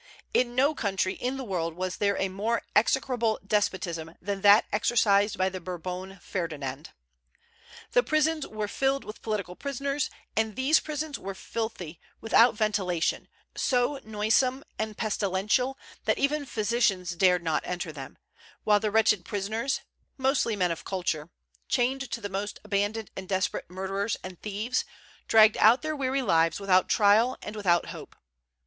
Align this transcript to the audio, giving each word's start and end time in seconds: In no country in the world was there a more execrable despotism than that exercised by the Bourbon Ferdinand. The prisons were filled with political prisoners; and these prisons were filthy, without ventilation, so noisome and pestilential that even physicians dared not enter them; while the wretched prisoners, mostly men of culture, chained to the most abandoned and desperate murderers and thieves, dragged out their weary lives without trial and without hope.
In 0.33 0.55
no 0.55 0.73
country 0.73 1.13
in 1.13 1.37
the 1.37 1.43
world 1.43 1.75
was 1.75 1.97
there 1.97 2.19
a 2.19 2.27
more 2.27 2.63
execrable 2.75 3.39
despotism 3.45 4.15
than 4.19 4.41
that 4.41 4.65
exercised 4.73 5.37
by 5.37 5.47
the 5.47 5.59
Bourbon 5.59 6.17
Ferdinand. 6.23 6.89
The 7.91 8.01
prisons 8.01 8.47
were 8.47 8.67
filled 8.67 9.03
with 9.05 9.21
political 9.21 9.55
prisoners; 9.55 10.09
and 10.35 10.55
these 10.55 10.79
prisons 10.79 11.19
were 11.19 11.35
filthy, 11.35 11.99
without 12.19 12.55
ventilation, 12.57 13.27
so 13.55 13.99
noisome 14.03 14.63
and 14.79 14.97
pestilential 14.97 15.77
that 16.05 16.17
even 16.17 16.47
physicians 16.47 17.11
dared 17.11 17.43
not 17.43 17.61
enter 17.63 17.91
them; 17.91 18.17
while 18.63 18.79
the 18.79 18.89
wretched 18.89 19.23
prisoners, 19.23 19.81
mostly 20.17 20.55
men 20.55 20.71
of 20.71 20.83
culture, 20.83 21.29
chained 21.69 22.09
to 22.09 22.19
the 22.19 22.27
most 22.27 22.59
abandoned 22.63 23.11
and 23.15 23.29
desperate 23.29 23.69
murderers 23.69 24.17
and 24.23 24.41
thieves, 24.41 24.83
dragged 25.27 25.57
out 25.57 25.83
their 25.83 25.95
weary 25.95 26.23
lives 26.23 26.59
without 26.59 26.89
trial 26.89 27.37
and 27.43 27.55
without 27.55 27.89
hope. 27.89 28.15